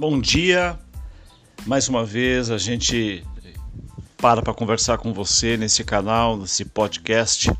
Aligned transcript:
Bom 0.00 0.18
dia. 0.18 0.78
Mais 1.66 1.86
uma 1.86 2.06
vez 2.06 2.50
a 2.50 2.56
gente 2.56 3.22
para 4.16 4.40
para 4.40 4.54
conversar 4.54 4.96
com 4.96 5.12
você 5.12 5.58
nesse 5.58 5.84
canal, 5.84 6.38
nesse 6.38 6.64
podcast 6.64 7.52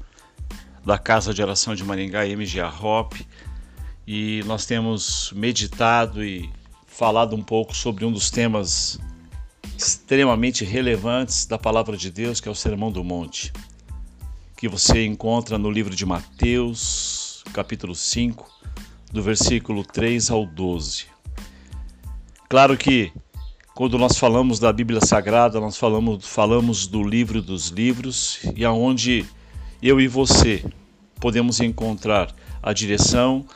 da 0.82 0.96
Casa 0.96 1.34
de 1.34 1.42
Oração 1.42 1.74
de 1.74 1.84
Maringá, 1.84 2.20
MGA 2.24 2.66
Hop. 2.66 3.12
E 4.06 4.42
nós 4.46 4.64
temos 4.64 5.30
meditado 5.36 6.24
e 6.24 6.48
falado 6.86 7.36
um 7.36 7.42
pouco 7.42 7.76
sobre 7.76 8.06
um 8.06 8.10
dos 8.10 8.30
temas 8.30 8.98
extremamente 9.76 10.64
relevantes 10.64 11.44
da 11.44 11.58
palavra 11.58 11.94
de 11.94 12.10
Deus, 12.10 12.40
que 12.40 12.48
é 12.48 12.50
o 12.50 12.54
Sermão 12.54 12.90
do 12.90 13.04
Monte, 13.04 13.52
que 14.56 14.66
você 14.66 15.04
encontra 15.04 15.58
no 15.58 15.70
livro 15.70 15.94
de 15.94 16.06
Mateus, 16.06 17.44
capítulo 17.52 17.94
5, 17.94 18.50
do 19.12 19.22
versículo 19.22 19.84
3 19.84 20.30
ao 20.30 20.46
12. 20.46 21.19
Claro 22.50 22.76
que 22.76 23.12
quando 23.76 23.96
nós 23.96 24.18
falamos 24.18 24.58
da 24.58 24.72
Bíblia 24.72 25.00
Sagrada, 25.00 25.60
nós 25.60 25.76
falamos, 25.76 26.26
falamos 26.26 26.88
do 26.88 27.00
livro 27.00 27.40
dos 27.40 27.68
livros 27.68 28.40
e 28.56 28.64
aonde 28.64 29.24
eu 29.80 30.00
e 30.00 30.08
você 30.08 30.64
podemos 31.20 31.60
encontrar 31.60 32.34
a 32.60 32.72
direção 32.72 33.46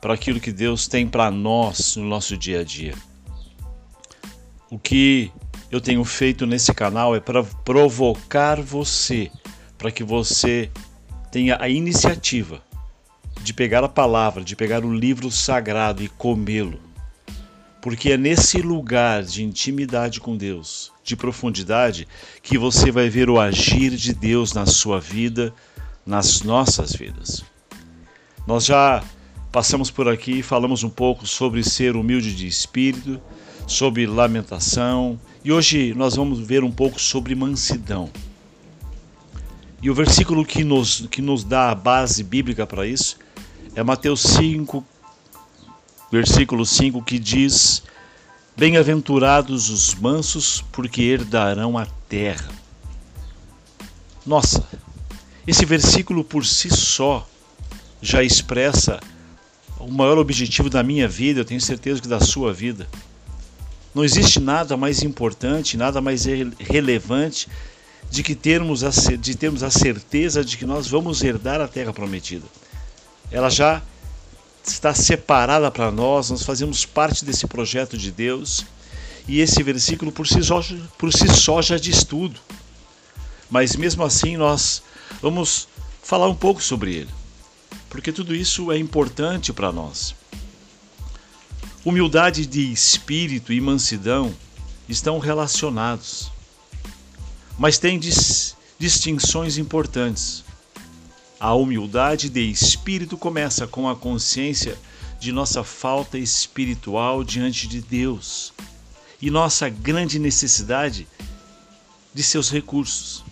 para 0.00 0.14
aquilo 0.14 0.40
que 0.40 0.52
Deus 0.52 0.88
tem 0.88 1.06
para 1.06 1.30
nós 1.30 1.96
no 1.96 2.04
nosso 2.06 2.34
dia 2.34 2.60
a 2.60 2.64
dia. 2.64 2.94
O 4.70 4.78
que 4.78 5.30
eu 5.70 5.78
tenho 5.78 6.02
feito 6.02 6.46
nesse 6.46 6.72
canal 6.72 7.14
é 7.14 7.20
para 7.20 7.44
provocar 7.44 8.58
você, 8.58 9.30
para 9.76 9.90
que 9.90 10.02
você 10.02 10.70
tenha 11.30 11.58
a 11.60 11.68
iniciativa 11.68 12.62
de 13.42 13.52
pegar 13.52 13.84
a 13.84 13.88
palavra, 13.88 14.42
de 14.42 14.56
pegar 14.56 14.82
o 14.82 14.94
livro 14.94 15.30
sagrado 15.30 16.02
e 16.02 16.08
comê-lo. 16.08 16.88
Porque 17.80 18.12
é 18.12 18.16
nesse 18.16 18.60
lugar 18.60 19.22
de 19.22 19.42
intimidade 19.42 20.20
com 20.20 20.36
Deus, 20.36 20.92
de 21.02 21.16
profundidade, 21.16 22.06
que 22.42 22.58
você 22.58 22.90
vai 22.90 23.08
ver 23.08 23.30
o 23.30 23.40
agir 23.40 23.90
de 23.96 24.12
Deus 24.12 24.52
na 24.52 24.66
sua 24.66 25.00
vida, 25.00 25.52
nas 26.04 26.42
nossas 26.42 26.92
vidas. 26.92 27.42
Nós 28.46 28.66
já 28.66 29.02
passamos 29.50 29.90
por 29.90 30.08
aqui 30.08 30.38
e 30.38 30.42
falamos 30.42 30.82
um 30.82 30.90
pouco 30.90 31.26
sobre 31.26 31.62
ser 31.64 31.96
humilde 31.96 32.34
de 32.34 32.46
espírito, 32.46 33.20
sobre 33.66 34.06
lamentação, 34.06 35.18
e 35.44 35.50
hoje 35.50 35.94
nós 35.94 36.16
vamos 36.16 36.40
ver 36.40 36.62
um 36.62 36.70
pouco 36.70 37.00
sobre 37.00 37.34
mansidão. 37.34 38.10
E 39.82 39.88
o 39.88 39.94
versículo 39.94 40.44
que 40.44 40.62
nos, 40.62 41.06
que 41.10 41.22
nos 41.22 41.42
dá 41.42 41.70
a 41.70 41.74
base 41.74 42.22
bíblica 42.22 42.66
para 42.66 42.86
isso 42.86 43.16
é 43.74 43.82
Mateus 43.82 44.20
5, 44.22 44.84
versículo 46.10 46.64
5, 46.66 47.02
que 47.02 47.18
diz: 47.18 47.82
Bem-aventurados 48.56 49.68
os 49.70 49.94
mansos, 49.94 50.64
porque 50.72 51.02
herdarão 51.02 51.78
a 51.78 51.86
terra. 52.08 52.50
Nossa, 54.26 54.66
esse 55.46 55.64
versículo 55.64 56.24
por 56.24 56.44
si 56.44 56.70
só 56.70 57.26
já 58.02 58.22
expressa 58.22 59.00
o 59.78 59.90
maior 59.90 60.18
objetivo 60.18 60.68
da 60.68 60.82
minha 60.82 61.08
vida, 61.08 61.40
eu 61.40 61.44
tenho 61.44 61.60
certeza 61.60 62.00
que 62.00 62.08
da 62.08 62.20
sua 62.20 62.52
vida. 62.52 62.88
Não 63.94 64.04
existe 64.04 64.38
nada 64.38 64.76
mais 64.76 65.02
importante, 65.02 65.76
nada 65.76 66.00
mais 66.00 66.24
relevante 66.58 67.48
de 68.10 68.22
que 68.22 68.34
termos 68.34 68.84
a, 68.84 68.90
de 69.16 69.34
termos 69.34 69.62
a 69.62 69.70
certeza 69.70 70.44
de 70.44 70.56
que 70.56 70.64
nós 70.64 70.86
vamos 70.86 71.22
herdar 71.22 71.60
a 71.60 71.68
terra 71.68 71.92
prometida 71.92 72.44
ela 73.30 73.48
já 73.48 73.80
está 74.64 74.94
separada 74.94 75.70
para 75.70 75.90
nós, 75.90 76.30
nós 76.30 76.42
fazemos 76.42 76.84
parte 76.84 77.24
desse 77.24 77.46
projeto 77.46 77.96
de 77.96 78.10
Deus. 78.10 78.64
E 79.28 79.40
esse 79.40 79.62
versículo 79.62 80.10
por 80.10 80.26
si 80.26 80.42
só, 80.42 80.62
por 80.98 81.12
si 81.12 81.28
só 81.28 81.62
já 81.62 81.76
diz 81.76 82.04
tudo. 82.04 82.40
Mas 83.50 83.76
mesmo 83.76 84.02
assim 84.02 84.36
nós 84.36 84.82
vamos 85.20 85.68
falar 86.02 86.28
um 86.28 86.34
pouco 86.34 86.62
sobre 86.62 86.94
ele, 86.94 87.10
porque 87.88 88.12
tudo 88.12 88.34
isso 88.34 88.72
é 88.72 88.78
importante 88.78 89.52
para 89.52 89.72
nós. 89.72 90.14
Humildade 91.84 92.46
de 92.46 92.72
espírito 92.72 93.52
e 93.52 93.60
mansidão 93.60 94.34
estão 94.88 95.18
relacionados, 95.18 96.30
mas 97.58 97.78
têm 97.78 97.98
dis 97.98 98.56
distinções 98.78 99.58
importantes. 99.58 100.42
A 101.40 101.54
humildade 101.54 102.28
de 102.28 102.50
espírito 102.50 103.16
começa 103.16 103.66
com 103.66 103.88
a 103.88 103.96
consciência 103.96 104.78
de 105.18 105.32
nossa 105.32 105.64
falta 105.64 106.18
espiritual 106.18 107.24
diante 107.24 107.66
de 107.66 107.80
Deus 107.80 108.52
e 109.22 109.30
nossa 109.30 109.66
grande 109.70 110.18
necessidade 110.18 111.08
de 112.12 112.22
seus 112.22 112.50
recursos. 112.50 113.24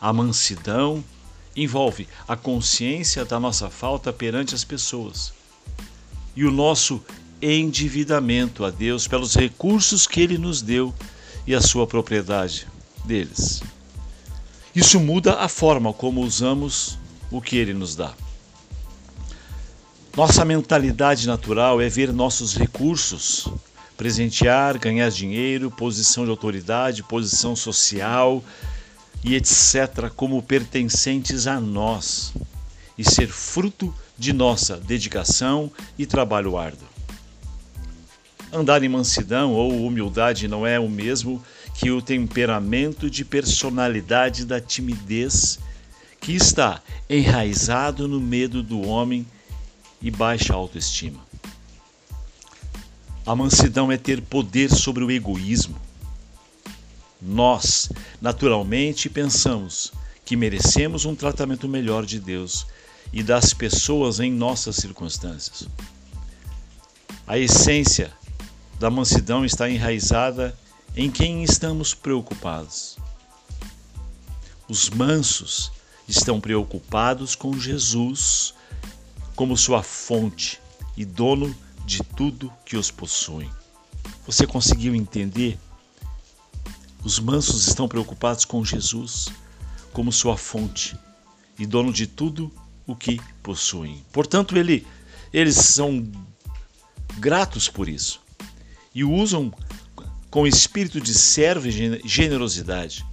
A 0.00 0.12
mansidão 0.12 1.02
envolve 1.56 2.06
a 2.28 2.36
consciência 2.36 3.24
da 3.24 3.40
nossa 3.40 3.68
falta 3.68 4.12
perante 4.12 4.54
as 4.54 4.62
pessoas 4.62 5.32
e 6.36 6.44
o 6.44 6.52
nosso 6.52 7.02
endividamento 7.42 8.64
a 8.64 8.70
Deus 8.70 9.08
pelos 9.08 9.34
recursos 9.34 10.06
que 10.06 10.20
Ele 10.20 10.38
nos 10.38 10.62
deu 10.62 10.94
e 11.48 11.52
a 11.52 11.60
sua 11.60 11.84
propriedade 11.84 12.68
deles. 13.04 13.60
Isso 14.76 15.00
muda 15.00 15.36
a 15.36 15.48
forma 15.48 15.90
como 15.90 16.20
usamos 16.20 16.98
o 17.30 17.40
que 17.40 17.56
ele 17.56 17.72
nos 17.72 17.96
dá. 17.96 18.12
Nossa 20.14 20.44
mentalidade 20.44 21.26
natural 21.26 21.80
é 21.80 21.88
ver 21.88 22.12
nossos 22.12 22.54
recursos, 22.54 23.48
presentear, 23.96 24.78
ganhar 24.78 25.10
dinheiro, 25.10 25.70
posição 25.70 26.24
de 26.26 26.30
autoridade, 26.30 27.02
posição 27.02 27.56
social 27.56 28.44
e 29.24 29.34
etc., 29.34 30.10
como 30.14 30.42
pertencentes 30.42 31.46
a 31.46 31.58
nós 31.58 32.34
e 32.98 33.02
ser 33.02 33.28
fruto 33.28 33.94
de 34.18 34.34
nossa 34.34 34.76
dedicação 34.76 35.72
e 35.98 36.04
trabalho 36.04 36.58
árduo. 36.58 36.95
Andar 38.52 38.82
em 38.82 38.88
mansidão 38.88 39.52
ou 39.52 39.84
humildade 39.84 40.46
não 40.46 40.66
é 40.66 40.78
o 40.78 40.88
mesmo 40.88 41.42
que 41.74 41.90
o 41.90 42.00
temperamento 42.00 43.10
de 43.10 43.24
personalidade 43.24 44.44
da 44.44 44.60
timidez 44.60 45.58
que 46.20 46.32
está 46.32 46.80
enraizado 47.08 48.08
no 48.08 48.20
medo 48.20 48.62
do 48.62 48.80
homem 48.80 49.26
e 50.00 50.10
baixa 50.10 50.54
autoestima. 50.54 51.20
A 53.26 53.34
mansidão 53.34 53.90
é 53.90 53.96
ter 53.96 54.22
poder 54.22 54.70
sobre 54.70 55.02
o 55.02 55.10
egoísmo. 55.10 55.76
Nós, 57.20 57.90
naturalmente, 58.20 59.10
pensamos 59.10 59.92
que 60.24 60.36
merecemos 60.36 61.04
um 61.04 61.14
tratamento 61.14 61.68
melhor 61.68 62.06
de 62.06 62.20
Deus 62.20 62.66
e 63.12 63.22
das 63.22 63.52
pessoas 63.52 64.20
em 64.20 64.30
nossas 64.30 64.76
circunstâncias. 64.76 65.68
A 67.26 67.36
essência 67.36 68.12
da 68.78 68.90
mansidão 68.90 69.44
está 69.44 69.68
enraizada 69.70 70.56
em 70.94 71.10
quem 71.10 71.42
estamos 71.42 71.94
preocupados. 71.94 72.96
Os 74.68 74.90
mansos 74.90 75.72
estão 76.06 76.40
preocupados 76.40 77.34
com 77.34 77.58
Jesus 77.58 78.54
como 79.34 79.56
sua 79.56 79.82
fonte 79.82 80.60
e 80.96 81.04
dono 81.04 81.54
de 81.84 82.02
tudo 82.02 82.52
que 82.64 82.76
os 82.76 82.90
possui. 82.90 83.48
Você 84.26 84.46
conseguiu 84.46 84.94
entender? 84.94 85.58
Os 87.02 87.18
mansos 87.18 87.66
estão 87.68 87.88
preocupados 87.88 88.44
com 88.44 88.64
Jesus 88.64 89.28
como 89.92 90.12
sua 90.12 90.36
fonte 90.36 90.98
e 91.58 91.64
dono 91.64 91.92
de 91.92 92.06
tudo 92.06 92.52
o 92.86 92.94
que 92.94 93.20
possuem. 93.42 94.04
Portanto, 94.12 94.56
ele, 94.56 94.86
eles 95.32 95.56
são 95.56 96.06
gratos 97.18 97.68
por 97.68 97.88
isso 97.88 98.25
e 98.96 99.04
o 99.04 99.12
usam 99.12 99.52
com 100.30 100.46
espírito 100.46 100.98
de 100.98 101.12
servo 101.12 101.68
e 101.68 102.00
generosidade. 102.02 103.04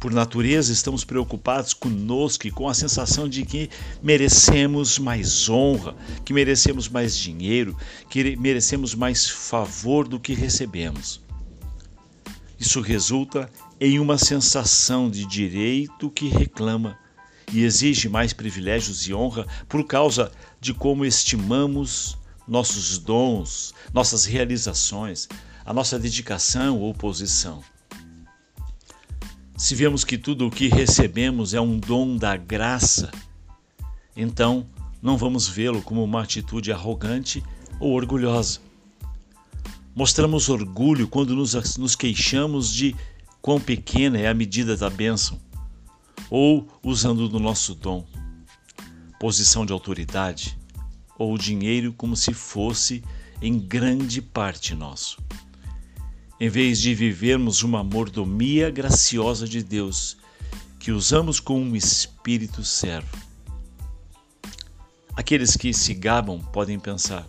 Por 0.00 0.10
natureza, 0.10 0.72
estamos 0.72 1.04
preocupados 1.04 1.74
conosco 1.74 2.46
e 2.46 2.50
com 2.50 2.66
a 2.66 2.72
sensação 2.72 3.28
de 3.28 3.44
que 3.44 3.68
merecemos 4.02 4.98
mais 4.98 5.46
honra, 5.50 5.94
que 6.24 6.32
merecemos 6.32 6.88
mais 6.88 7.18
dinheiro, 7.18 7.76
que 8.08 8.34
merecemos 8.36 8.94
mais 8.94 9.28
favor 9.28 10.08
do 10.08 10.18
que 10.18 10.32
recebemos. 10.32 11.20
Isso 12.58 12.80
resulta 12.80 13.50
em 13.78 13.98
uma 13.98 14.16
sensação 14.16 15.10
de 15.10 15.26
direito 15.26 16.08
que 16.08 16.28
reclama 16.28 16.98
e 17.52 17.62
exige 17.62 18.08
mais 18.08 18.32
privilégios 18.32 19.06
e 19.06 19.12
honra 19.12 19.46
por 19.68 19.84
causa 19.86 20.32
de 20.58 20.72
como 20.72 21.04
estimamos 21.04 22.16
nossos 22.46 22.98
dons, 22.98 23.74
nossas 23.92 24.24
realizações, 24.24 25.28
a 25.64 25.72
nossa 25.72 25.98
dedicação 25.98 26.78
ou 26.78 26.94
posição. 26.94 27.62
Se 29.56 29.74
vemos 29.74 30.04
que 30.04 30.16
tudo 30.16 30.46
o 30.46 30.50
que 30.50 30.68
recebemos 30.68 31.54
é 31.54 31.60
um 31.60 31.78
dom 31.78 32.16
da 32.16 32.36
graça, 32.36 33.10
então 34.14 34.66
não 35.02 35.16
vamos 35.16 35.48
vê-lo 35.48 35.82
como 35.82 36.04
uma 36.04 36.22
atitude 36.22 36.72
arrogante 36.72 37.42
ou 37.80 37.92
orgulhosa. 37.92 38.60
Mostramos 39.94 40.48
orgulho 40.48 41.08
quando 41.08 41.34
nos, 41.34 41.76
nos 41.78 41.96
queixamos 41.96 42.72
de 42.72 42.94
quão 43.40 43.58
pequena 43.58 44.18
é 44.18 44.28
a 44.28 44.34
medida 44.34 44.76
da 44.76 44.90
bênção, 44.90 45.40
ou 46.28 46.68
usando 46.82 47.28
do 47.28 47.40
nosso 47.40 47.74
dom, 47.74 48.04
posição 49.18 49.64
de 49.64 49.72
autoridade 49.72 50.58
ou 51.18 51.36
dinheiro 51.38 51.92
como 51.92 52.16
se 52.16 52.32
fosse 52.32 53.02
em 53.40 53.58
grande 53.58 54.20
parte 54.20 54.74
nosso. 54.74 55.18
Em 56.38 56.48
vez 56.48 56.80
de 56.80 56.94
vivermos 56.94 57.62
uma 57.62 57.82
mordomia 57.82 58.70
graciosa 58.70 59.48
de 59.48 59.62
Deus, 59.62 60.16
que 60.78 60.92
usamos 60.92 61.40
com 61.40 61.60
um 61.60 61.74
espírito 61.74 62.62
servo. 62.62 63.16
Aqueles 65.16 65.56
que 65.56 65.72
se 65.72 65.94
gabam 65.94 66.40
podem 66.52 66.78
pensar: 66.78 67.26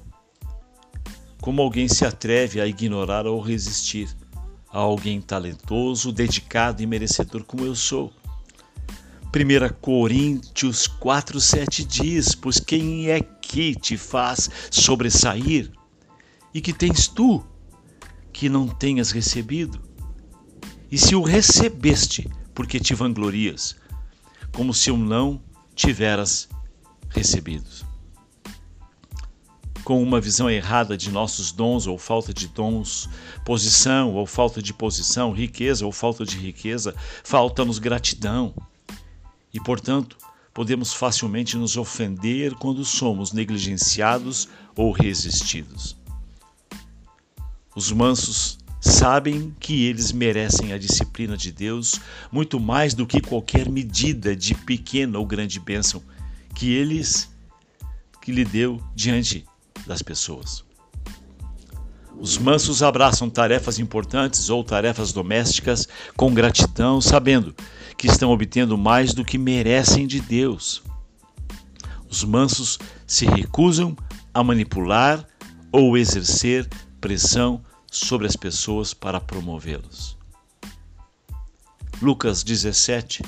como 1.42 1.62
alguém 1.62 1.88
se 1.88 2.06
atreve 2.06 2.60
a 2.60 2.68
ignorar 2.68 3.26
ou 3.26 3.40
resistir 3.40 4.14
a 4.70 4.80
alguém 4.80 5.22
talentoso, 5.22 6.12
dedicado 6.12 6.84
e 6.84 6.86
merecedor 6.86 7.44
como 7.46 7.66
eu 7.66 7.74
sou? 7.74 8.12
1 9.28 9.74
Coríntios 9.82 10.88
4,7 10.88 11.86
diz: 11.86 12.34
Pois 12.34 12.60
quem 12.60 13.10
é 13.10 13.20
que 13.20 13.76
te 13.76 13.98
faz 13.98 14.50
sobressair? 14.72 15.72
E 16.54 16.62
que 16.62 16.74
tens 16.74 17.08
tu 17.08 17.46
que 18.32 18.48
não 18.48 18.68
tenhas 18.68 19.12
recebido? 19.12 19.82
E 20.90 20.98
se 20.98 21.16
o 21.16 21.22
recebeste, 21.22 22.30
porque 22.56 22.80
te 22.80 22.96
vanglorias, 22.96 23.76
como 24.54 24.74
se 24.74 24.90
o 24.90 24.98
não 24.98 25.42
tiveras 25.76 26.48
recebido? 27.10 27.70
Com 29.84 30.02
uma 30.02 30.22
visão 30.22 30.50
errada 30.50 30.98
de 30.98 31.12
nossos 31.12 31.52
dons 31.52 31.86
ou 31.86 31.98
falta 31.98 32.34
de 32.34 32.48
dons, 32.48 33.10
posição 33.46 34.14
ou 34.14 34.26
falta 34.26 34.62
de 34.62 34.74
posição, 34.74 35.32
riqueza 35.34 35.86
ou 35.86 35.92
falta 35.92 36.26
de 36.26 36.38
riqueza, 36.38 36.96
falta-nos 37.24 37.78
gratidão. 37.78 38.54
E, 39.54 39.60
portanto, 39.60 40.18
podemos 40.54 40.94
facilmente 40.94 41.56
nos 41.56 41.78
ofender 41.78 42.56
quando 42.56 42.84
somos 42.84 43.32
negligenciados 43.32 44.48
ou 44.76 44.92
resistidos. 44.92 45.96
Os 47.76 47.92
mansos 47.92 48.58
sabem 48.82 49.54
que 49.60 49.86
eles 49.86 50.12
merecem 50.12 50.74
a 50.74 50.78
disciplina 50.78 51.38
de 51.38 51.52
Deus 51.52 52.00
muito 52.32 52.60
mais 52.60 52.94
do 52.94 53.06
que 53.06 53.22
qualquer 53.22 53.70
medida 53.70 54.36
de 54.36 54.56
pequena 54.56 55.20
ou 55.20 55.26
grande 55.26 55.60
bênção 55.60 56.02
que 56.56 56.74
eles 56.74 57.30
que 58.22 58.32
lhe 58.32 58.44
deu 58.44 58.82
diante 58.96 59.46
das 59.86 60.02
pessoas. 60.02 60.66
Os 62.20 62.38
mansos 62.38 62.82
abraçam 62.82 63.30
tarefas 63.30 63.78
importantes 63.78 64.50
ou 64.50 64.64
tarefas 64.64 65.14
domésticas 65.14 65.88
com 66.16 66.34
gratidão, 66.34 67.00
sabendo 67.00 67.56
que 67.98 68.08
estão 68.08 68.32
obtendo 68.32 68.78
mais 68.78 69.14
do 69.14 69.26
que 69.26 69.38
merecem 69.38 70.06
de 70.06 70.20
Deus. 70.20 70.84
Os 72.10 72.24
mansos 72.24 72.78
se 73.06 73.26
recusam 73.26 73.98
a 74.34 74.44
manipular 74.44 75.26
ou 75.72 75.98
exercer 75.98 76.68
pressão 77.02 77.62
sobre 77.92 78.28
as 78.28 78.36
pessoas 78.36 78.94
para 78.94 79.20
promovê-los. 79.20 80.18
Lucas 82.02 82.44
17 82.44 83.24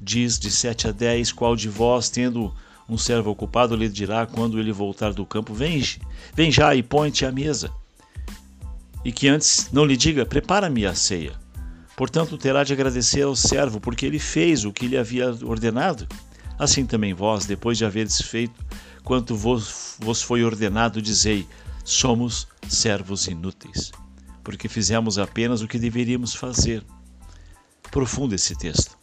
diz 0.00 0.38
de 0.38 0.50
7 0.50 0.88
a 0.88 0.92
10: 0.92 1.32
Qual 1.32 1.56
de 1.56 1.68
vós, 1.68 2.10
tendo 2.10 2.54
um 2.88 2.98
servo 2.98 3.30
ocupado, 3.30 3.74
lhe 3.74 3.88
dirá 3.88 4.26
quando 4.26 4.60
ele 4.60 4.72
voltar 4.72 5.12
do 5.12 5.24
campo: 5.24 5.54
Vem, 5.54 5.82
vem 6.34 6.52
já 6.52 6.74
e 6.74 6.82
põe-te 6.82 7.24
à 7.24 7.32
mesa? 7.32 7.72
e 9.04 9.12
que 9.12 9.28
antes 9.28 9.70
não 9.72 9.84
lhe 9.84 9.96
diga: 9.96 10.26
prepara-me 10.26 10.86
a 10.86 10.94
ceia. 10.94 11.32
Portanto, 11.98 12.38
terá 12.38 12.62
de 12.62 12.72
agradecer 12.72 13.22
ao 13.22 13.34
servo, 13.34 13.80
porque 13.80 14.06
ele 14.06 14.20
fez 14.20 14.64
o 14.64 14.72
que 14.72 14.86
lhe 14.86 14.96
havia 14.96 15.30
ordenado. 15.44 16.06
Assim 16.56 16.86
também 16.86 17.12
vós, 17.12 17.44
depois 17.44 17.76
de 17.76 17.84
haveres 17.84 18.22
feito 18.22 18.64
quanto 19.02 19.34
vos, 19.34 19.96
vos 19.98 20.22
foi 20.22 20.44
ordenado, 20.44 21.02
dizei: 21.02 21.44
somos 21.84 22.46
servos 22.68 23.26
inúteis, 23.26 23.90
porque 24.44 24.68
fizemos 24.68 25.18
apenas 25.18 25.60
o 25.60 25.66
que 25.66 25.76
deveríamos 25.76 26.36
fazer. 26.36 26.84
Profundo 27.90 28.32
esse 28.32 28.54
texto. 28.54 28.96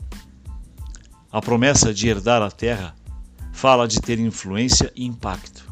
A 1.30 1.42
promessa 1.42 1.94
de 1.94 2.08
herdar 2.08 2.42
a 2.42 2.50
terra 2.50 2.96
fala 3.52 3.90
de 3.90 4.00
ter 4.00 4.20
influência 4.20 4.90
e 4.96 5.04
impacto. 5.06 5.70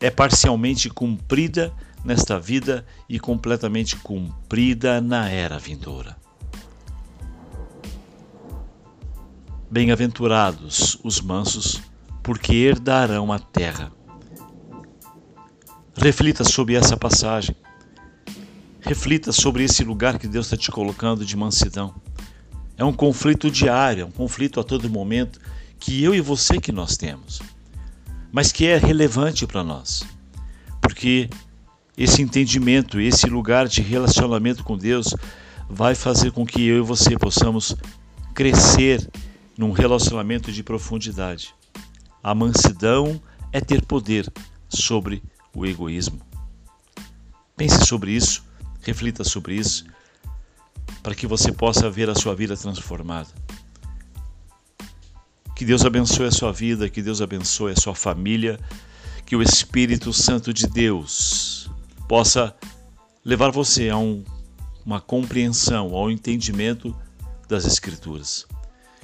É 0.00 0.08
parcialmente 0.08 0.88
cumprida 0.88 1.74
nesta 2.02 2.40
vida 2.40 2.86
e 3.06 3.20
completamente 3.20 3.96
cumprida 3.96 4.98
na 4.98 5.28
era 5.28 5.58
vindoura. 5.58 6.21
Bem-aventurados 9.72 10.98
os 11.02 11.22
mansos, 11.22 11.80
porque 12.22 12.54
herdarão 12.54 13.32
a 13.32 13.38
terra. 13.38 13.90
Reflita 15.96 16.44
sobre 16.44 16.74
essa 16.74 16.94
passagem. 16.94 17.56
Reflita 18.82 19.32
sobre 19.32 19.64
esse 19.64 19.82
lugar 19.82 20.18
que 20.18 20.28
Deus 20.28 20.44
está 20.44 20.58
te 20.58 20.70
colocando 20.70 21.24
de 21.24 21.34
mansidão. 21.38 21.94
É 22.76 22.84
um 22.84 22.92
conflito 22.92 23.50
diário, 23.50 24.02
é 24.02 24.04
um 24.04 24.10
conflito 24.10 24.60
a 24.60 24.62
todo 24.62 24.90
momento 24.90 25.40
que 25.80 26.04
eu 26.04 26.14
e 26.14 26.20
você 26.20 26.60
que 26.60 26.70
nós 26.70 26.98
temos, 26.98 27.40
mas 28.30 28.52
que 28.52 28.66
é 28.66 28.76
relevante 28.76 29.46
para 29.46 29.64
nós, 29.64 30.04
porque 30.82 31.30
esse 31.96 32.20
entendimento, 32.20 33.00
esse 33.00 33.26
lugar 33.26 33.66
de 33.66 33.80
relacionamento 33.80 34.64
com 34.64 34.76
Deus 34.76 35.14
vai 35.66 35.94
fazer 35.94 36.30
com 36.30 36.44
que 36.44 36.62
eu 36.62 36.76
e 36.76 36.82
você 36.82 37.16
possamos 37.16 37.74
crescer 38.34 39.08
num 39.62 39.70
relacionamento 39.70 40.50
de 40.50 40.60
profundidade. 40.60 41.54
A 42.20 42.34
mansidão 42.34 43.22
é 43.52 43.60
ter 43.60 43.86
poder 43.86 44.28
sobre 44.68 45.22
o 45.54 45.64
egoísmo. 45.64 46.20
Pense 47.56 47.86
sobre 47.86 48.10
isso, 48.10 48.42
reflita 48.80 49.22
sobre 49.22 49.54
isso, 49.54 49.84
para 51.00 51.14
que 51.14 51.28
você 51.28 51.52
possa 51.52 51.88
ver 51.88 52.10
a 52.10 52.14
sua 52.16 52.34
vida 52.34 52.56
transformada. 52.56 53.28
Que 55.54 55.64
Deus 55.64 55.84
abençoe 55.84 56.26
a 56.26 56.32
sua 56.32 56.52
vida, 56.52 56.90
que 56.90 57.00
Deus 57.00 57.22
abençoe 57.22 57.70
a 57.70 57.76
sua 57.76 57.94
família, 57.94 58.58
que 59.24 59.36
o 59.36 59.42
Espírito 59.42 60.12
Santo 60.12 60.52
de 60.52 60.66
Deus 60.66 61.70
possa 62.08 62.52
levar 63.24 63.52
você 63.52 63.90
a 63.90 63.96
um, 63.96 64.24
uma 64.84 65.00
compreensão, 65.00 65.94
ao 65.94 66.10
entendimento 66.10 66.92
das 67.48 67.64
Escrituras. 67.64 68.44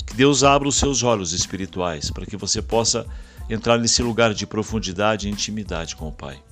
Que 0.08 0.14
Deus 0.14 0.42
abra 0.42 0.66
os 0.66 0.76
seus 0.76 1.02
olhos 1.02 1.32
espirituais 1.32 2.10
para 2.10 2.24
que 2.24 2.36
você 2.36 2.62
possa 2.62 3.06
entrar 3.48 3.76
nesse 3.76 4.02
lugar 4.02 4.32
de 4.32 4.46
profundidade 4.46 5.28
e 5.28 5.30
intimidade 5.30 5.94
com 5.94 6.08
o 6.08 6.12
Pai. 6.12 6.42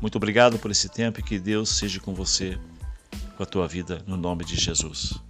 Muito 0.00 0.16
obrigado 0.16 0.58
por 0.58 0.70
esse 0.70 0.88
tempo 0.88 1.20
e 1.20 1.22
que 1.22 1.38
Deus 1.38 1.68
seja 1.68 2.00
com 2.00 2.14
você, 2.14 2.58
com 3.36 3.42
a 3.42 3.46
tua 3.46 3.68
vida, 3.68 4.02
no 4.06 4.16
nome 4.16 4.46
de 4.46 4.56
Jesus. 4.56 5.25